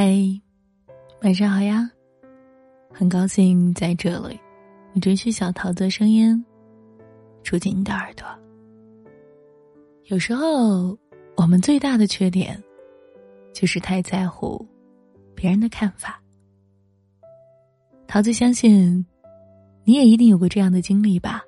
[0.00, 0.40] 嘿，
[1.22, 1.90] 晚上好呀！
[2.94, 4.38] 很高兴在这里，
[4.92, 6.40] 你准许小桃的声音
[7.42, 8.24] 住进你的耳朵。
[10.04, 10.96] 有时候，
[11.36, 12.62] 我们最大的缺点，
[13.52, 14.64] 就是太在乎
[15.34, 16.22] 别人的看法。
[18.06, 19.04] 桃子相信，
[19.82, 21.42] 你也一定有过这样的经历吧？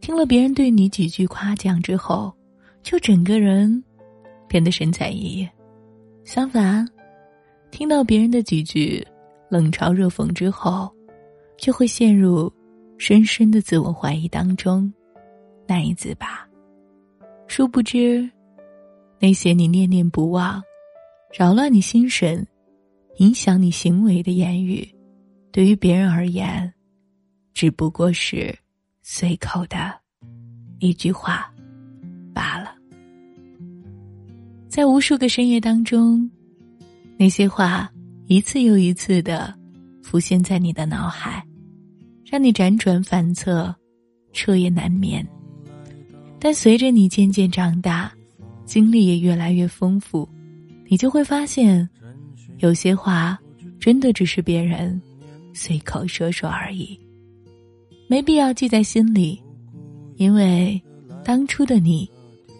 [0.00, 2.34] 听了别人对你几句夸奖之后，
[2.82, 3.84] 就整个人
[4.48, 5.48] 变得神采奕奕；
[6.24, 6.84] 相反，
[7.76, 9.06] 听到别人的几句
[9.50, 10.90] 冷嘲热讽之后，
[11.58, 12.50] 就会陷入
[12.96, 14.90] 深深的自我怀疑当中，
[15.68, 16.48] 难以自拔。
[17.46, 18.26] 殊不知，
[19.20, 20.62] 那些你念念不忘、
[21.38, 22.46] 扰乱你心神、
[23.18, 24.88] 影响你行为的言语，
[25.52, 26.72] 对于别人而言，
[27.52, 28.56] 只不过是。
[29.02, 29.76] 随口的
[30.80, 31.48] 一句话
[32.34, 32.74] 罢了，
[34.66, 36.28] 在无数个深夜当中，
[37.18, 37.90] 那些话
[38.26, 39.54] 一次又一次的
[40.02, 41.44] 浮现在你的脑海，
[42.24, 43.74] 让你辗转反侧，
[44.32, 45.26] 彻夜难眠。
[46.38, 48.12] 但随着你渐渐长大，
[48.64, 50.28] 经历也越来越丰富，
[50.86, 51.88] 你就会发现，
[52.58, 53.38] 有些话
[53.80, 55.00] 真的只是别人
[55.54, 56.98] 随口说说而已。
[58.08, 59.42] 没必要记在心里，
[60.16, 60.80] 因为
[61.24, 62.08] 当初的你，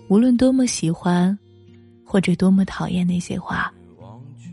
[0.09, 1.39] 无论多么喜欢，
[2.05, 3.73] 或者多么讨厌那些话，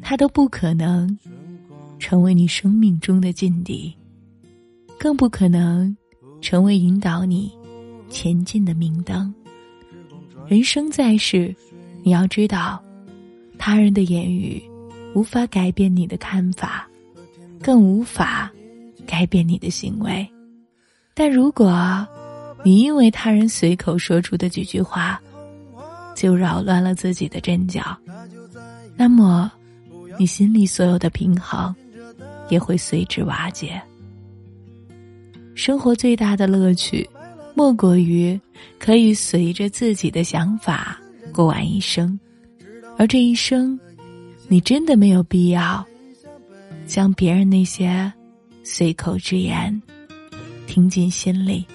[0.03, 1.17] 他都不可能
[1.97, 3.95] 成为你生命中的劲敌，
[4.99, 5.95] 更不可能
[6.41, 7.51] 成为引导你
[8.09, 9.33] 前进的明灯。
[10.45, 11.55] 人生在世，
[12.03, 12.83] 你要知道，
[13.57, 14.61] 他人的言语
[15.15, 16.87] 无法改变你的看法，
[17.61, 18.51] 更无法
[19.07, 20.27] 改变你的行为。
[21.13, 22.05] 但如果，
[22.65, 25.19] 你因为他人随口说出的几句话，
[26.13, 27.97] 就扰乱了自己的阵脚，
[28.95, 29.51] 那么，
[30.17, 31.73] 你心里所有的平衡，
[32.49, 33.81] 也会随之瓦解。
[35.55, 37.07] 生活最大的乐趣，
[37.55, 38.39] 莫过于
[38.79, 40.99] 可以随着自己的想法
[41.31, 42.19] 过完一生，
[42.97, 43.79] 而这一生，
[44.47, 45.85] 你真的没有必要，
[46.85, 48.11] 将别人那些
[48.63, 49.81] 随口之言。
[50.65, 51.65] 听进心里，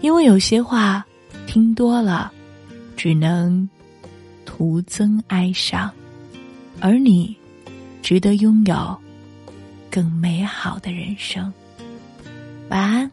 [0.00, 1.04] 因为有些话
[1.46, 2.32] 听多了，
[2.96, 3.68] 只能
[4.46, 5.90] 徒增哀伤，
[6.80, 7.36] 而你
[8.02, 8.98] 值得拥有
[9.90, 11.52] 更美好的人生。
[12.70, 13.10] 晚安，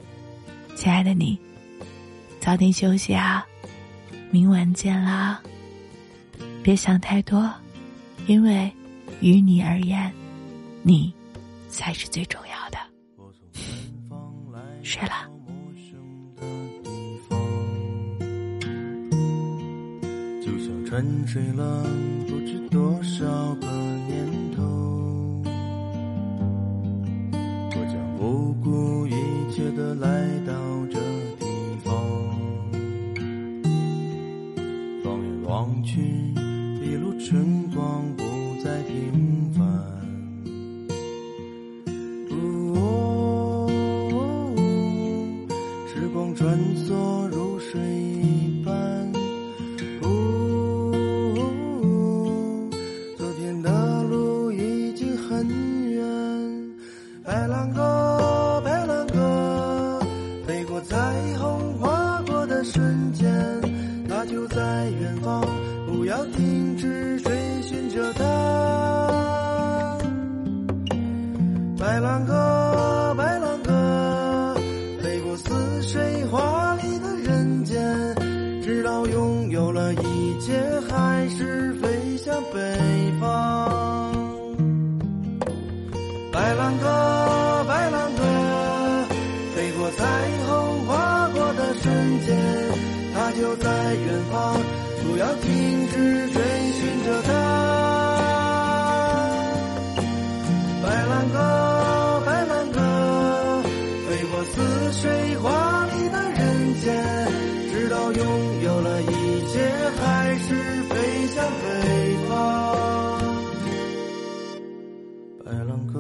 [0.76, 1.38] 亲爱的你，
[2.40, 3.46] 早点休息啊，
[4.32, 5.42] 明晚见啦。
[6.62, 7.52] 别想太多，
[8.28, 8.72] 因为
[9.20, 10.12] 于你而言，
[10.84, 11.14] 你
[11.70, 12.78] 才是最重要的。
[14.84, 15.35] 睡了。
[20.96, 21.84] 沉睡了
[22.26, 23.26] 不知多少
[23.56, 23.68] 个
[24.08, 24.26] 年
[24.56, 24.64] 头，
[27.72, 29.12] 我将不顾一
[29.52, 30.54] 切的来到
[30.90, 30.98] 这
[31.38, 31.46] 地
[31.84, 31.94] 方，
[35.04, 36.00] 放眼望去，
[36.82, 38.24] 一路春光不
[38.64, 40.05] 再平凡。
[61.38, 63.32] 虹，划过的瞬间，
[64.10, 65.46] 它就在远方，
[65.88, 67.32] 不要停止追
[67.62, 68.24] 寻着它。
[71.80, 74.56] 白兰鸽，白兰鸽，
[75.02, 77.82] 飞过似水华丽的人间。
[78.62, 79.06] 直到。
[79.06, 80.60] 拥有了一切，
[80.90, 82.60] 还是飞向北
[83.22, 84.12] 方。
[86.34, 87.35] 白兰鸽，
[92.26, 92.36] 间，
[93.14, 94.60] 他就在远方，
[95.04, 96.42] 不要停止追
[96.74, 97.32] 寻着他。
[100.84, 101.38] 白兰鸽，
[102.26, 102.80] 白兰鸽，
[104.08, 104.54] 飞过似
[104.94, 106.86] 水华丽的人间，
[107.72, 109.06] 直到拥有了一
[109.52, 109.54] 切，
[109.98, 110.94] 还是飞
[111.28, 111.66] 向北
[112.28, 112.32] 方。
[115.44, 115.94] 白兰鸽，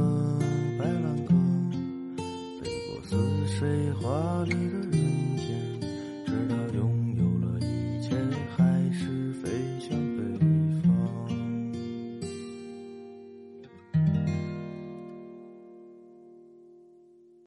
[0.80, 1.34] 白兰鸽，
[2.62, 3.12] 飞过似
[3.58, 3.60] 水
[4.02, 4.04] 华
[4.46, 4.95] 丽的人间。